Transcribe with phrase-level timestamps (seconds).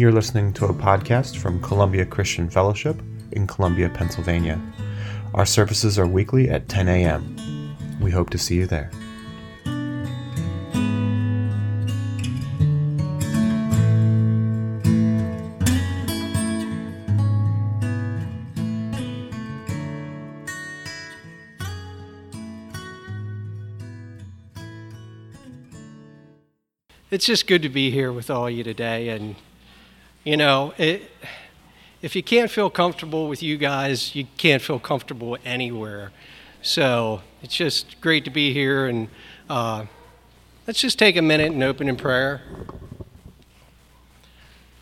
[0.00, 3.02] You're listening to a podcast from Columbia Christian Fellowship
[3.32, 4.58] in Columbia, Pennsylvania.
[5.34, 7.76] Our services are weekly at 10 a.m.
[8.00, 8.90] We hope to see you there.
[27.10, 29.10] It's just good to be here with all you today.
[29.10, 29.36] And,
[30.24, 31.10] you know, it,
[32.02, 36.12] if you can't feel comfortable with you guys, you can't feel comfortable anywhere.
[36.62, 38.86] So it's just great to be here.
[38.86, 39.08] And
[39.48, 39.86] uh,
[40.66, 42.42] let's just take a minute and open in prayer.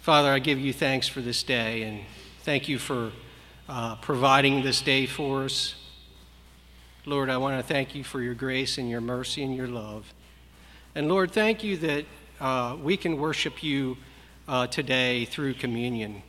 [0.01, 2.01] Father, I give you thanks for this day and
[2.43, 3.13] thank you for
[3.69, 5.77] uh, providing this day for us.
[7.05, 10.13] Lord, I want to thank you for your grace and your mercy and your love.
[10.95, 12.05] And Lord, thank you that
[12.41, 13.99] uh, we can worship you
[14.49, 16.23] uh, today through communion.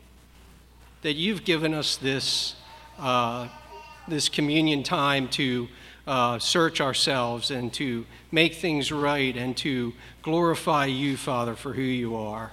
[1.02, 2.56] That you've given us this,
[3.00, 3.48] uh,
[4.08, 5.70] this communion time to
[6.06, 11.81] uh, search ourselves and to make things right and to glorify you, Father, for who
[11.81, 12.52] you are.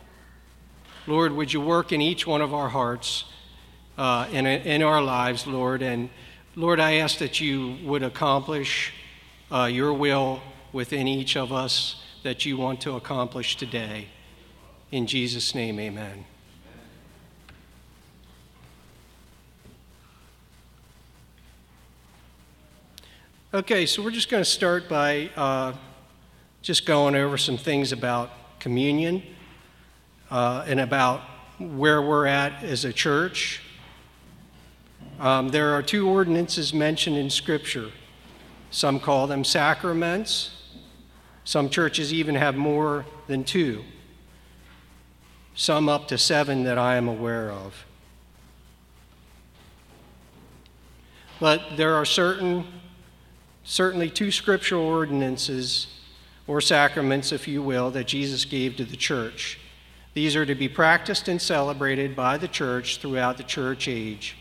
[1.06, 3.24] Lord, would you work in each one of our hearts,
[3.98, 5.82] uh, in, in our lives, Lord?
[5.82, 6.10] And
[6.54, 8.92] Lord, I ask that you would accomplish
[9.50, 10.40] uh, your will
[10.72, 14.08] within each of us that you want to accomplish today.
[14.92, 16.24] In Jesus' name, amen.
[23.52, 25.72] Okay, so we're just going to start by uh,
[26.62, 29.22] just going over some things about communion
[30.30, 31.20] uh, and about
[31.58, 33.62] where we're at as a church.
[35.18, 37.90] Um, there are two ordinances mentioned in Scripture.
[38.70, 40.50] Some call them sacraments,
[41.44, 43.82] some churches even have more than two,
[45.56, 47.86] some up to seven that I am aware of.
[51.40, 52.66] But there are certain,
[53.64, 55.88] certainly two scriptural ordinances
[56.46, 59.58] or sacraments, if you will, that Jesus gave to the church.
[60.14, 64.36] These are to be practiced and celebrated by the church throughout the church age.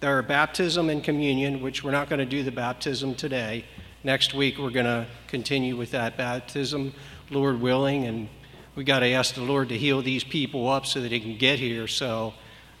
[0.00, 3.64] There are baptism and communion, which we're not going to do the baptism today.
[4.04, 6.92] Next week, we're going to continue with that baptism,
[7.30, 8.28] Lord willing, and
[8.76, 11.38] we got to ask the Lord to heal these people up so that they can
[11.38, 11.88] get here.
[11.88, 12.34] So,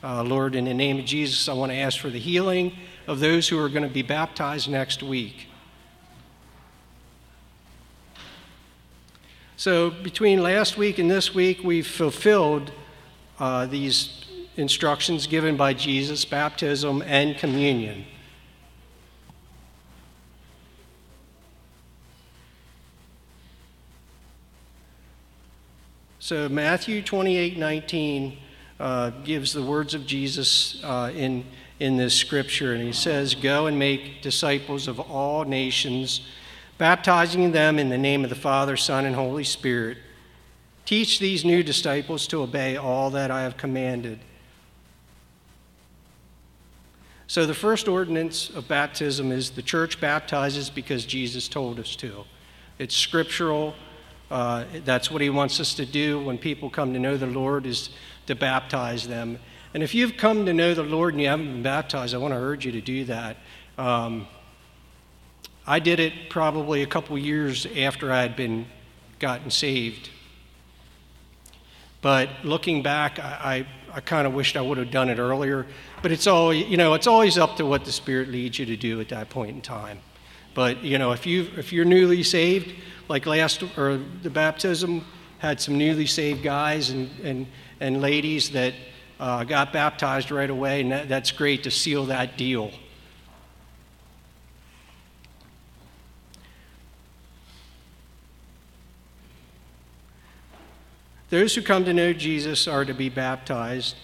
[0.04, 2.76] uh, Lord, in the name of Jesus, I want to ask for the healing
[3.06, 5.48] of those who are going to be baptized next week.
[9.56, 12.72] So, between last week and this week, we've fulfilled
[13.38, 14.22] uh, these
[14.58, 18.04] instructions given by Jesus baptism and communion.
[26.26, 28.36] So Matthew 28 19
[28.80, 31.44] uh, gives the words of Jesus uh, in,
[31.78, 36.22] in this scripture, and he says, Go and make disciples of all nations,
[36.78, 39.98] baptizing them in the name of the Father, Son, and Holy Spirit.
[40.84, 44.18] Teach these new disciples to obey all that I have commanded.
[47.28, 52.24] So, the first ordinance of baptism is the church baptizes because Jesus told us to.
[52.80, 53.76] It's scriptural,
[54.30, 57.66] uh, that's what he wants us to do when people come to know the Lord
[57.66, 57.90] is
[58.26, 59.38] to baptize them.
[59.72, 62.32] And if you've come to know the Lord and you haven't been baptized, I want
[62.34, 63.36] to urge you to do that.
[63.78, 64.26] Um,
[65.66, 68.66] I did it probably a couple years after I had been
[69.18, 70.10] gotten saved.
[72.02, 75.66] But looking back, I, I, I kind of wished I would have done it earlier.
[76.02, 78.76] But it's all, you know, it's always up to what the Spirit leads you to
[78.76, 79.98] do at that point in time.
[80.54, 82.74] But you know, if you if you're newly saved,
[83.08, 85.04] like last or the baptism
[85.38, 87.46] had some newly saved guys and and
[87.80, 88.74] and ladies that
[89.18, 92.70] uh, got baptized right away, and that, that's great to seal that deal.
[101.28, 103.96] Those who come to know Jesus are to be baptized.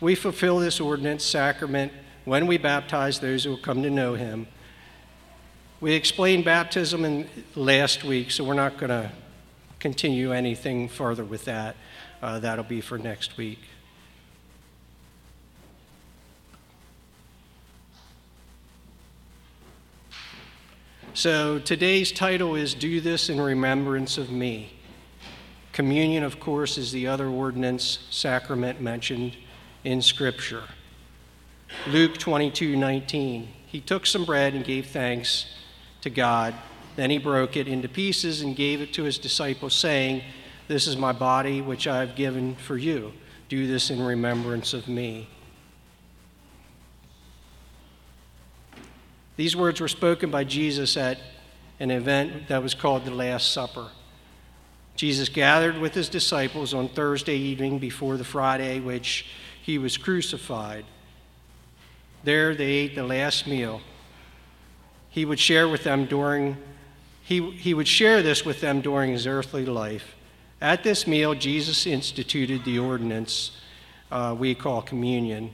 [0.00, 1.92] We fulfill this ordinance sacrament
[2.24, 4.46] when we baptize those who come to know him.
[5.80, 9.12] We explained baptism in last week, so we're not going to
[9.78, 11.76] continue anything further with that.
[12.20, 13.60] Uh, that'll be for next week.
[21.14, 24.72] So today's title is Do This in Remembrance of Me.
[25.72, 29.36] Communion, of course, is the other ordinance sacrament mentioned
[29.84, 30.64] in Scripture.
[31.86, 33.48] Luke 22 19.
[33.64, 35.46] He took some bread and gave thanks
[36.02, 36.54] to God.
[36.96, 40.22] Then he broke it into pieces and gave it to his disciples, saying,
[40.66, 43.12] This is my body, which I have given for you.
[43.48, 45.28] Do this in remembrance of me.
[49.36, 51.18] These words were spoken by Jesus at
[51.78, 53.88] an event that was called the Last Supper.
[54.96, 59.26] Jesus gathered with his disciples on Thursday evening before the Friday which
[59.62, 60.84] he was crucified.
[62.24, 63.80] There they ate the last meal.
[65.10, 66.56] He would share with them during
[67.28, 70.14] he, he would share this with them during his earthly life.
[70.62, 73.50] At this meal, Jesus instituted the ordinance
[74.10, 75.50] uh, we call communion,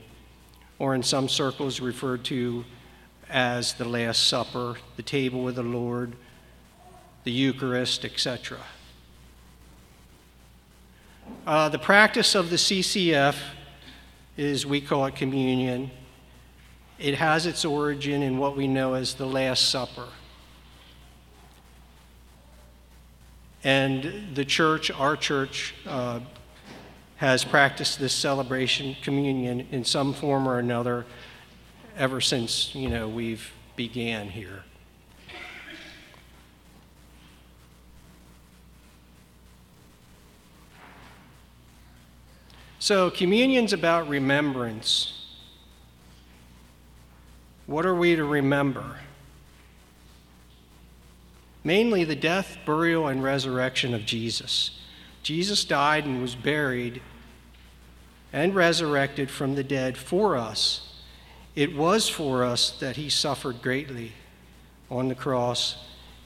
[0.79, 2.63] or in some circles referred to
[3.29, 6.13] as the Last Supper, the table with the Lord,
[7.25, 8.59] the Eucharist, etc.
[11.45, 13.35] Uh, the practice of the CCF
[14.37, 15.91] is, we call it communion.
[16.97, 20.07] It has its origin in what we know as the Last Supper.
[23.63, 26.19] And the church, our church, uh,
[27.17, 31.05] has practiced this celebration, communion, in some form or another
[31.97, 34.63] ever since, you know, we've began here.
[42.79, 45.24] So, communion's about remembrance.
[47.67, 48.99] What are we to remember?
[51.63, 54.79] Mainly the death, burial, and resurrection of Jesus.
[55.23, 57.01] Jesus died and was buried
[58.31, 61.01] and resurrected from the dead for us.
[61.55, 64.11] It was for us that he suffered greatly
[64.91, 65.77] on the cross.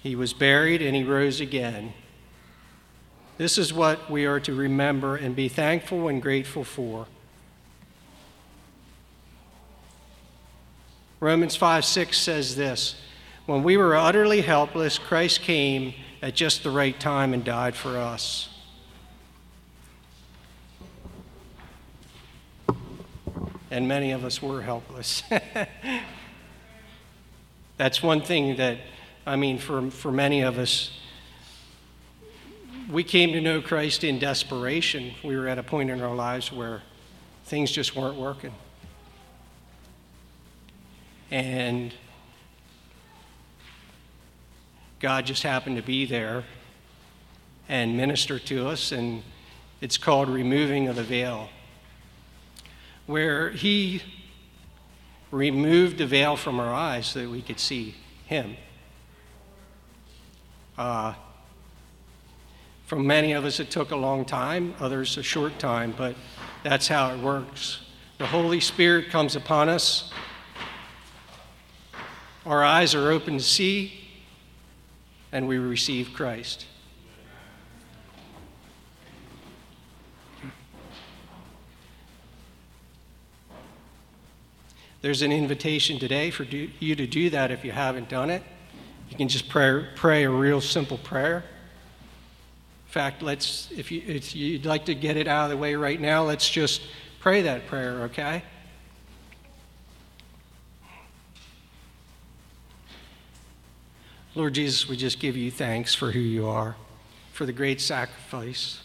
[0.01, 1.93] He was buried and he rose again.
[3.37, 7.07] This is what we are to remember and be thankful and grateful for.
[11.19, 12.95] Romans 5 6 says this
[13.45, 17.97] When we were utterly helpless, Christ came at just the right time and died for
[17.97, 18.49] us.
[23.71, 25.23] And many of us were helpless.
[27.77, 28.79] That's one thing that,
[29.25, 30.91] I mean, for, for many of us,
[32.89, 35.13] we came to know Christ in desperation.
[35.23, 36.81] We were at a point in our lives where
[37.45, 38.53] things just weren't working.
[41.31, 41.93] And
[44.99, 46.43] God just happened to be there
[47.67, 49.23] and minister to us, and
[49.79, 51.49] it's called removing of the veil,
[53.05, 54.01] where He
[55.31, 58.57] removed the veil from our eyes so that we could see Him.
[60.77, 61.13] Uh,
[62.85, 66.15] for many of us, it took a long time, others, a short time, but
[66.63, 67.81] that's how it works.
[68.17, 70.11] The Holy Spirit comes upon us,
[72.45, 73.93] our eyes are open to see,
[75.31, 76.65] and we receive Christ.
[85.01, 88.43] There's an invitation today for you to do that if you haven't done it.
[89.09, 91.37] You can just pray, pray a real simple prayer.
[91.37, 95.75] In fact, let's, if, you, if you'd like to get it out of the way
[95.75, 96.81] right now, let's just
[97.19, 98.43] pray that prayer, okay?
[104.35, 106.75] Lord Jesus, we just give you thanks for who you are,
[107.33, 108.81] for the great sacrifice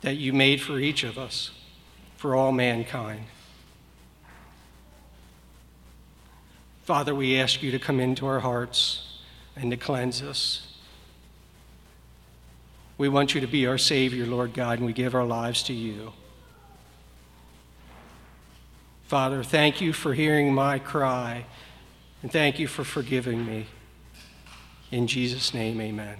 [0.00, 1.50] that you made for each of us,
[2.16, 3.26] for all mankind.
[6.84, 9.20] Father, we ask you to come into our hearts
[9.54, 10.72] and to cleanse us
[13.02, 15.72] we want you to be our Savior, Lord God, and we give our lives to
[15.72, 16.12] you.
[19.08, 21.44] Father, thank you for hearing my cry,
[22.22, 23.66] and thank you for forgiving me.
[24.92, 26.18] In Jesus' name, amen.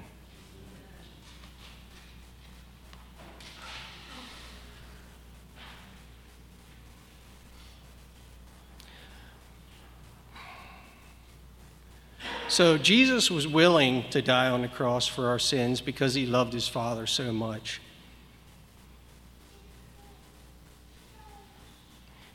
[12.48, 16.54] So Jesus was willing to die on the cross for our sins because he loved
[16.54, 17.80] his Father so much.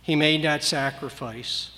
[0.04, 1.77] He made that sacrifice.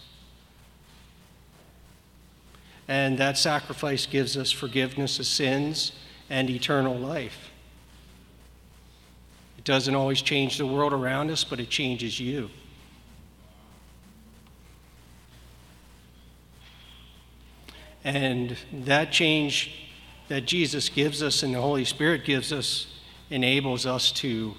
[2.89, 5.91] And that sacrifice gives us forgiveness of sins
[6.27, 7.51] and eternal life.
[9.59, 12.49] It doesn't always change the world around us, but it changes you.
[18.03, 19.91] And that change
[20.27, 22.87] that Jesus gives us and the Holy Spirit gives us
[23.29, 24.55] enables us to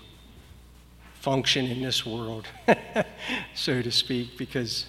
[1.15, 2.47] function in this world,
[3.55, 4.87] so to speak, because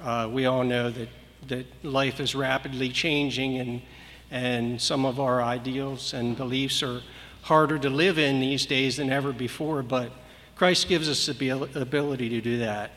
[0.00, 1.08] uh, we all know that,
[1.48, 3.82] that life is rapidly changing and,
[4.30, 7.00] and some of our ideals and beliefs are,
[7.42, 10.12] harder to live in these days than ever before, but
[10.56, 12.90] Christ gives us the ability to do that.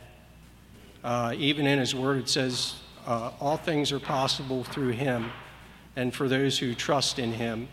[1.02, 2.74] Uh, even in His Word, it says,
[3.06, 5.30] uh, All things are possible through Him,
[5.96, 7.68] and for those who trust in Him.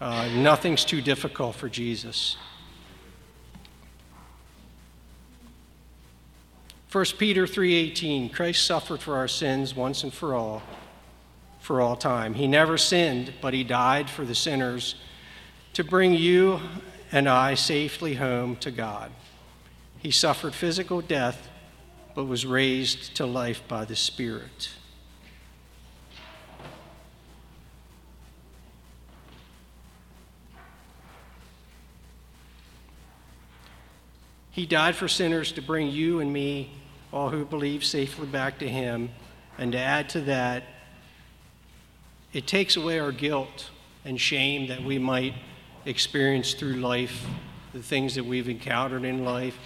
[0.00, 2.36] Uh, nothing's too difficult for Jesus.
[6.90, 10.62] 1 Peter 3:18 Christ suffered for our sins once and for all
[11.60, 12.32] for all time.
[12.32, 14.94] He never sinned, but he died for the sinners
[15.74, 16.60] to bring you
[17.12, 19.10] and I safely home to God.
[19.98, 21.50] He suffered physical death
[22.14, 24.70] but was raised to life by the Spirit.
[34.58, 36.72] He died for sinners to bring you and me,
[37.12, 39.10] all who believe, safely back to Him.
[39.56, 40.64] And to add to that,
[42.32, 43.70] it takes away our guilt
[44.04, 45.34] and shame that we might
[45.84, 47.24] experience through life,
[47.72, 49.56] the things that we've encountered in life,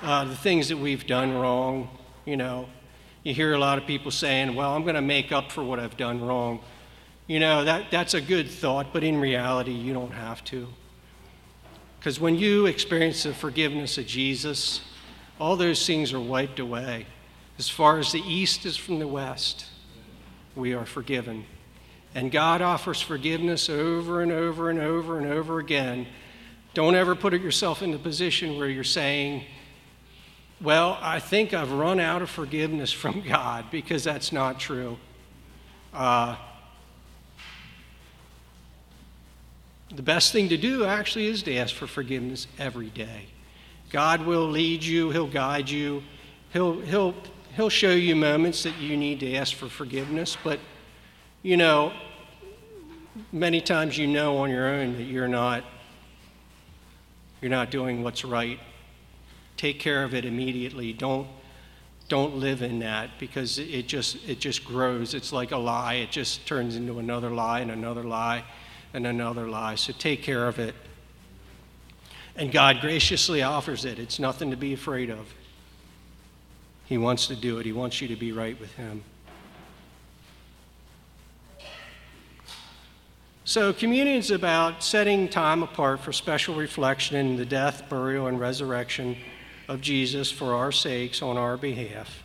[0.00, 1.88] uh, the things that we've done wrong.
[2.24, 2.68] You know,
[3.24, 5.80] you hear a lot of people saying, Well, I'm going to make up for what
[5.80, 6.60] I've done wrong.
[7.26, 10.68] You know, that, that's a good thought, but in reality, you don't have to.
[12.00, 14.80] Because when you experience the forgiveness of Jesus,
[15.38, 17.04] all those things are wiped away.
[17.58, 19.66] As far as the east is from the west,
[20.56, 21.44] we are forgiven.
[22.14, 26.06] And God offers forgiveness over and over and over and over again.
[26.72, 29.44] Don't ever put yourself in the position where you're saying,
[30.58, 34.96] Well, I think I've run out of forgiveness from God, because that's not true.
[35.92, 36.36] Uh,
[39.92, 43.26] The best thing to do actually is to ask for forgiveness every day.
[43.90, 46.02] God will lead you, He'll guide you,
[46.52, 47.14] He'll, he'll,
[47.56, 50.60] he'll show you moments that you need to ask for forgiveness, but
[51.42, 51.92] you know,
[53.32, 55.64] many times you know on your own that you're not
[57.40, 58.60] you're not doing what's right.
[59.56, 60.92] Take care of it immediately.
[60.92, 61.26] Don't
[62.08, 65.14] don't live in that because it just it just grows.
[65.14, 65.94] It's like a lie.
[65.94, 68.44] It just turns into another lie and another lie
[68.92, 69.74] and another lie.
[69.74, 70.74] So take care of it.
[72.36, 73.98] And God graciously offers it.
[73.98, 75.34] It's nothing to be afraid of.
[76.86, 79.04] He wants to do it, He wants you to be right with Him.
[83.44, 88.38] So, communion is about setting time apart for special reflection in the death, burial, and
[88.38, 89.16] resurrection
[89.66, 92.22] of Jesus for our sakes on our behalf.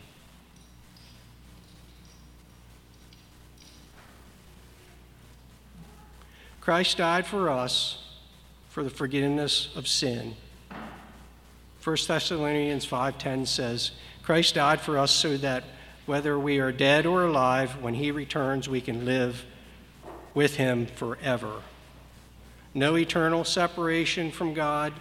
[6.66, 7.96] Christ died for us
[8.70, 10.34] for the forgiveness of sin.
[11.84, 13.92] 1 Thessalonians 5:10 says,
[14.24, 15.62] Christ died for us so that
[16.06, 19.44] whether we are dead or alive, when he returns, we can live
[20.34, 21.62] with him forever.
[22.74, 24.92] No eternal separation from God,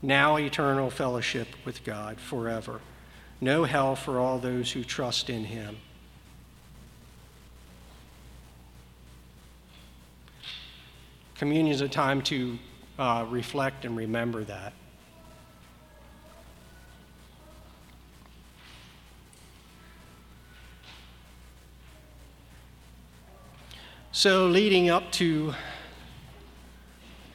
[0.00, 2.80] now eternal fellowship with God forever.
[3.38, 5.76] No hell for all those who trust in him.
[11.34, 12.58] Communion is a time to
[12.98, 14.72] uh, reflect and remember that.
[24.12, 25.54] So, leading up to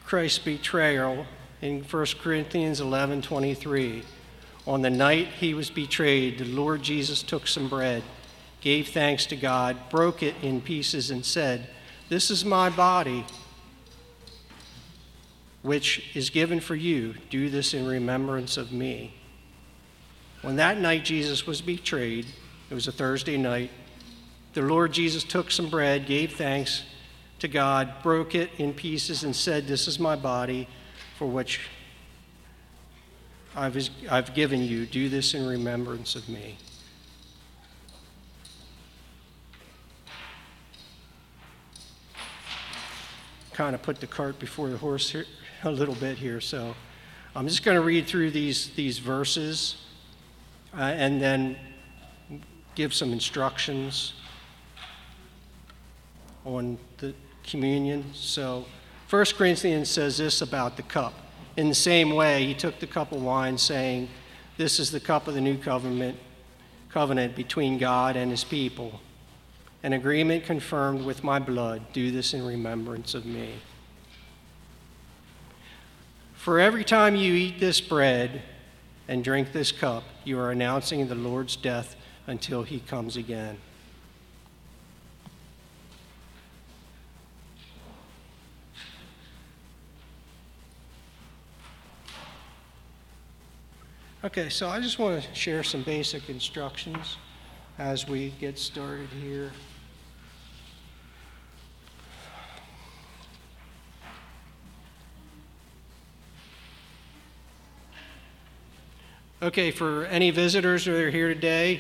[0.06, 1.26] Christ's betrayal
[1.62, 4.04] in 1 Corinthians 11 23,
[4.66, 8.02] on the night he was betrayed, the Lord Jesus took some bread,
[8.62, 11.68] gave thanks to God, broke it in pieces, and said,
[12.08, 13.26] This is my body
[15.62, 17.16] which is given for you.
[17.30, 19.14] Do this in remembrance of me.
[20.42, 22.26] When that night Jesus was betrayed,
[22.70, 23.72] it was a Thursday night,
[24.54, 26.84] the Lord Jesus took some bread, gave thanks
[27.40, 30.68] to God, broke it in pieces, and said, This is my body
[31.18, 31.60] for which
[33.56, 34.86] I've, I've given you.
[34.86, 36.58] Do this in remembrance of me.
[43.54, 45.26] Kind of put the cart before the horse here
[45.64, 46.40] a little bit here.
[46.40, 46.76] So
[47.36, 49.78] I'm just going to read through these, these verses
[50.74, 51.58] uh, and then
[52.76, 54.14] give some instructions
[56.46, 57.14] on the
[57.44, 58.06] communion.
[58.14, 58.66] So
[59.10, 61.14] 1 Corinthians says this about the cup.
[61.58, 64.08] In the same way, he took the cup of wine, saying,
[64.58, 66.18] This is the cup of the new covenant,
[66.90, 69.02] covenant between God and his people.
[69.84, 71.82] An agreement confirmed with my blood.
[71.92, 73.56] Do this in remembrance of me.
[76.40, 78.42] For every time you eat this bread
[79.10, 83.58] and drink this cup, you are announcing the Lord's death until he comes again.
[94.24, 97.18] Okay, so I just want to share some basic instructions
[97.78, 99.52] as we get started here.
[109.42, 111.80] Okay, for any visitors that are here today,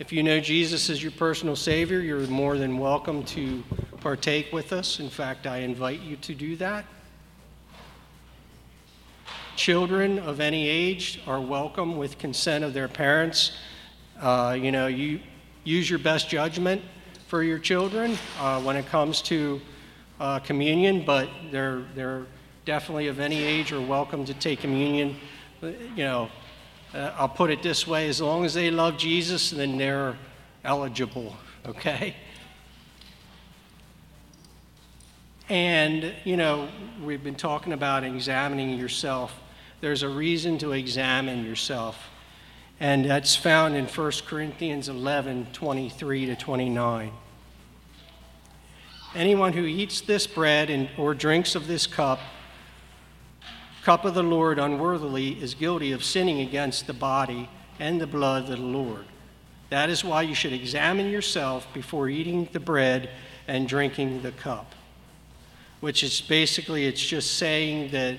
[0.00, 3.62] if you know Jesus as your personal Savior, you're more than welcome to
[4.00, 4.98] partake with us.
[4.98, 6.86] In fact, I invite you to do that.
[9.54, 13.52] Children of any age are welcome with consent of their parents.
[14.20, 15.20] Uh, you know, you
[15.62, 16.82] use your best judgment
[17.28, 19.60] for your children uh, when it comes to
[20.18, 22.26] uh, communion, but they're, they're
[22.68, 25.16] definitely of any age are welcome to take communion.
[25.62, 26.30] You know,
[26.92, 30.18] uh, I'll put it this way as long as they love Jesus, then they're
[30.64, 31.34] eligible,
[31.64, 32.14] okay?
[35.48, 36.68] And, you know,
[37.02, 39.34] we've been talking about examining yourself
[39.80, 42.10] there's a reason to examine yourself.
[42.80, 47.12] And that's found in 1 Corinthians 11 23 to 29.
[49.14, 52.20] Anyone who eats this bread and, or drinks of this cup,
[53.88, 57.48] cup of the Lord unworthily, is guilty of sinning against the body
[57.80, 59.06] and the blood of the Lord.
[59.70, 63.08] That is why you should examine yourself before eating the bread
[63.46, 64.74] and drinking the cup.
[65.80, 68.18] Which is basically, it's just saying that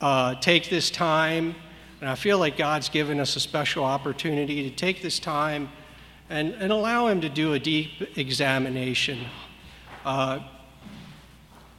[0.00, 1.54] uh, take this time,
[2.00, 5.68] and I feel like God's given us a special opportunity to take this time
[6.28, 9.26] and, and allow Him to do a deep examination.
[10.04, 10.40] Uh,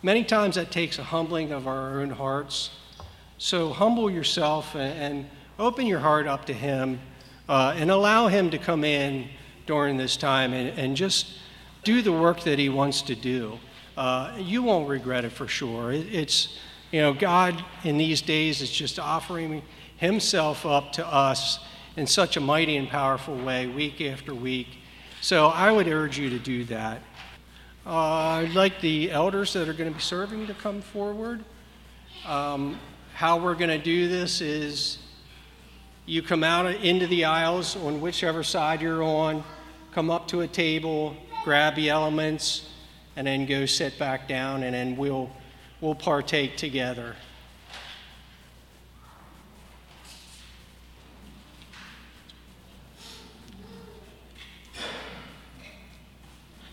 [0.06, 2.70] many times that takes a humbling of our own hearts.
[3.40, 5.26] So humble yourself and,
[5.58, 7.00] open your heart up to Him
[7.48, 9.30] uh, and allow Him to come in
[9.66, 11.40] during this time and, and just
[11.84, 13.58] do the work that He wants to do.
[13.98, 15.94] Uh, you won't regret it for sure.
[15.94, 16.60] It, it's
[16.92, 19.64] you know, God in these days is just offering
[19.96, 21.60] Himself up to us
[21.96, 24.68] in such a mighty and powerful way, week after week.
[25.22, 27.02] So I would urge you to do that.
[27.88, 31.44] Uh, I'd like the elders that are going to be serving to come forward.
[32.26, 32.80] Um,
[33.14, 34.98] how we're going to do this is
[36.08, 39.44] you come out into the aisles on whichever side you're on,
[39.92, 42.68] come up to a table, grab the elements,
[43.18, 45.30] and then go sit back down, and then we'll
[45.80, 47.16] we'll partake together.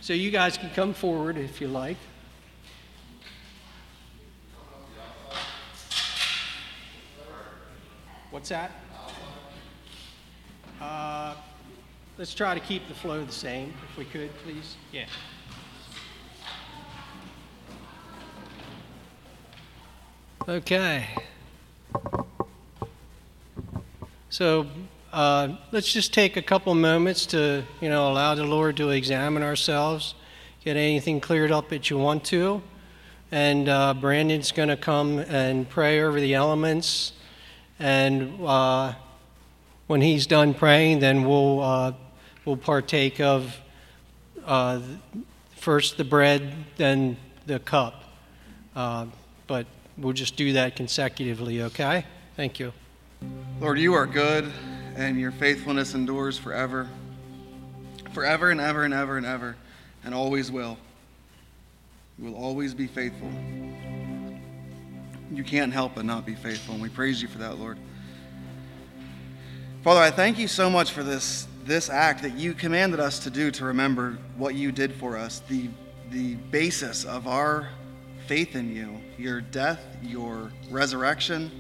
[0.03, 1.97] So you guys can come forward if you like.
[8.33, 8.73] What's that?
[10.81, 11.37] Uh,
[12.19, 14.75] let's try to keep the flow the same, if we could, please.
[14.91, 15.07] Yeah.
[20.49, 21.07] Okay.
[24.31, 24.67] So
[25.13, 29.43] uh, let's just take a couple moments to, you know, allow the Lord to examine
[29.43, 30.15] ourselves,
[30.65, 32.63] get anything cleared up that you want to.
[33.31, 37.13] And uh, Brandon's going to come and pray over the elements.
[37.79, 38.95] And uh,
[39.87, 41.93] when he's done praying, then we'll, uh,
[42.45, 43.59] we'll partake of
[44.45, 44.81] uh,
[45.57, 48.05] first the bread, then the cup.
[48.75, 49.67] But
[49.99, 52.05] We'll just do that consecutively, okay?
[52.35, 52.73] Thank you.
[53.61, 54.51] Lord, you are good,
[54.97, 56.89] and your faithfulness endures forever.
[58.13, 59.57] Forever and ever and ever and ever,
[60.05, 60.77] and always will.
[62.19, 63.31] You will always be faithful.
[65.31, 67.79] You can't help but not be faithful, and we praise you for that, Lord.
[69.83, 73.31] Father, I thank you so much for this, this act that you commanded us to
[73.31, 75.69] do to remember what you did for us, the,
[76.11, 77.69] the basis of our
[78.27, 81.51] faith in you, your death, your resurrection.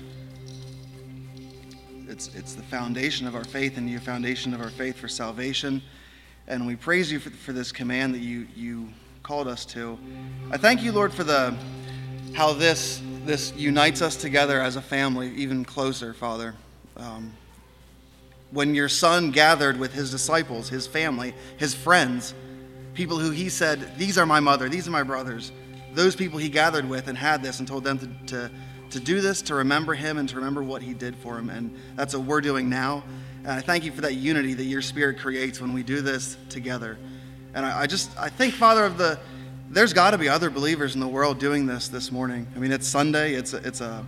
[2.12, 5.81] It's, it's the foundation of our faith and you, foundation of our faith for salvation.
[6.46, 8.90] And we praise you for, for this command that you, you
[9.22, 9.98] called us to.
[10.51, 11.57] I thank you, Lord, for the
[12.35, 16.55] how this this unites us together as a family even closer, Father.
[16.98, 17.33] Um,
[18.51, 22.35] when your son gathered with his disciples, his family, his friends,
[22.92, 25.51] people who he said, These are my mother, these are my brothers,
[25.94, 28.51] those people he gathered with and had this and told them to, to,
[28.92, 31.50] to do this, to remember him, and to remember what he did for him.
[31.50, 33.02] And that's what we're doing now.
[33.44, 36.37] And I thank you for that unity that your spirit creates when we do this
[36.48, 36.98] together.
[37.55, 39.18] And I, I just, I think, Father, of the,
[39.70, 42.46] there's got to be other believers in the world doing this this morning.
[42.55, 43.35] I mean, it's Sunday.
[43.35, 44.07] It's a, it's a,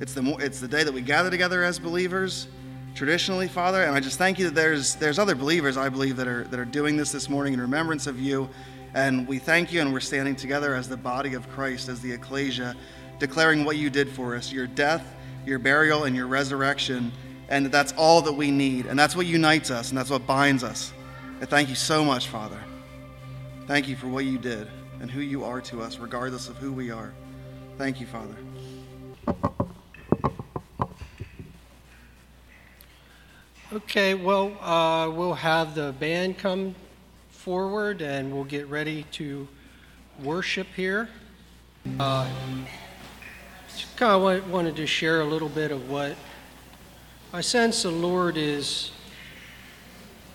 [0.00, 2.48] it's the, it's the day that we gather together as believers
[2.94, 3.82] traditionally, Father.
[3.82, 6.58] And I just thank you that there's, there's other believers, I believe, that are, that
[6.58, 8.48] are doing this this morning in remembrance of you
[8.94, 12.12] and we thank you, and we're standing together as the body of Christ, as the
[12.12, 12.76] ecclesia,
[13.18, 15.14] declaring what you did for us your death,
[15.46, 17.12] your burial, and your resurrection,
[17.48, 18.86] and that that's all that we need.
[18.86, 20.92] And that's what unites us, and that's what binds us.
[21.40, 22.58] And thank you so much, Father.
[23.66, 24.68] Thank you for what you did
[25.00, 27.12] and who you are to us, regardless of who we are.
[27.76, 28.36] Thank you, Father.
[33.72, 36.76] Okay, well, uh, we'll have the band come
[37.28, 39.48] forward and we'll get ready to
[40.22, 41.08] worship here.
[41.98, 42.28] Uh,
[43.76, 46.16] just kind of wanted to share a little bit of what
[47.32, 48.92] I sense the Lord is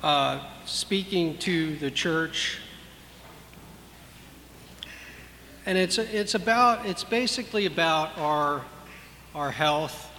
[0.03, 2.59] uh, speaking to the church.
[5.65, 8.65] And it's, it's about, it's basically about our,
[9.33, 10.11] our health.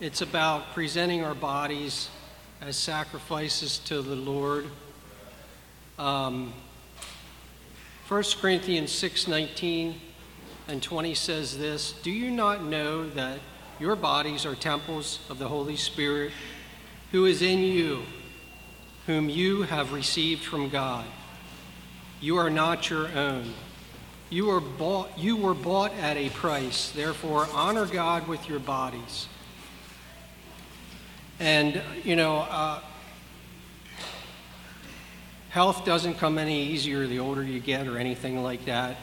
[0.00, 2.08] It's about presenting our bodies
[2.62, 4.66] as sacrifices to the Lord.
[5.98, 6.54] Um,
[8.08, 9.94] 1 Corinthians 6:19
[10.68, 13.40] and 20 says this, "Do you not know that
[13.80, 16.32] your bodies are temples of the Holy Spirit
[17.10, 18.04] who is in you,
[19.06, 21.04] whom you have received from God?
[22.20, 23.54] You are not your own.
[24.30, 26.90] You were bought, you were bought at a price.
[26.90, 29.26] Therefore, honor God with your bodies."
[31.40, 32.80] And, you know, uh,
[35.50, 38.96] health doesn't come any easier the older you get or anything like that.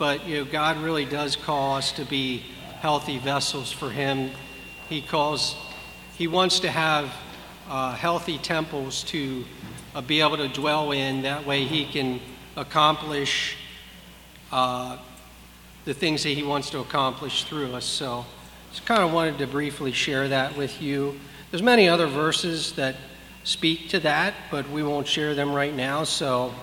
[0.00, 2.38] But, you know, God really does call us to be
[2.80, 4.30] healthy vessels for Him.
[4.88, 5.54] He calls,
[6.16, 7.12] He wants to have
[7.68, 9.44] uh, healthy temples to
[9.94, 11.20] uh, be able to dwell in.
[11.20, 12.18] That way He can
[12.56, 13.58] accomplish
[14.50, 14.96] uh,
[15.84, 17.84] the things that He wants to accomplish through us.
[17.84, 18.24] So,
[18.70, 21.20] just kind of wanted to briefly share that with you.
[21.50, 22.96] There's many other verses that
[23.44, 26.04] speak to that, but we won't share them right now.
[26.04, 26.54] So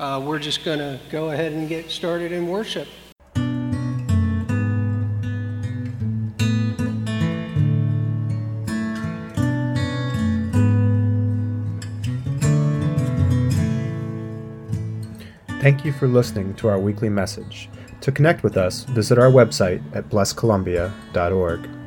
[0.00, 2.88] uh, we're just going to go ahead and get started in worship.
[15.60, 17.68] Thank you for listening to our weekly message.
[18.00, 21.79] To connect with us, visit our website at blesscolumbia.org.